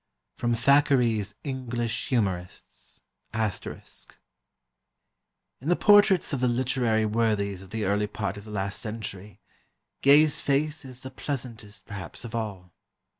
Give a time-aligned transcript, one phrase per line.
[0.39, 3.03] '"[Sidenote: Thackeray's English Humourists.
[3.17, 3.31] *]
[5.61, 9.41] "In the portraits of the literary worthies of the early part of the last century,
[10.01, 12.73] Gay's face is the pleasantest perhaps of all.